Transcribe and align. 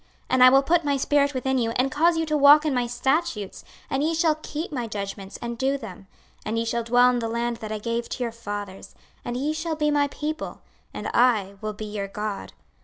26:036:027 0.01 0.09
And 0.31 0.43
I 0.43 0.49
will 0.49 0.63
put 0.63 0.83
my 0.83 0.97
spirit 0.97 1.33
within 1.35 1.57
you, 1.59 1.69
and 1.75 1.91
cause 1.91 2.17
you 2.17 2.25
to 2.25 2.35
walk 2.35 2.65
in 2.65 2.73
my 2.73 2.87
statutes, 2.87 3.63
and 3.87 4.01
ye 4.01 4.15
shall 4.15 4.33
keep 4.33 4.71
my 4.71 4.87
judgments, 4.87 5.37
and 5.43 5.59
do 5.59 5.77
them. 5.77 6.07
26:036:028 6.39 6.41
And 6.47 6.57
ye 6.57 6.65
shall 6.65 6.83
dwell 6.83 7.09
in 7.11 7.19
the 7.19 7.27
land 7.29 7.57
that 7.57 7.71
I 7.71 7.77
gave 7.77 8.09
to 8.09 8.23
your 8.23 8.31
fathers; 8.31 8.95
and 9.23 9.37
ye 9.37 9.53
shall 9.53 9.75
be 9.75 9.91
my 9.91 10.07
people, 10.07 10.61
and 10.91 11.07
I 11.13 11.53
will 11.61 11.73
be 11.73 11.85
your 11.85 12.07
God. 12.07 12.51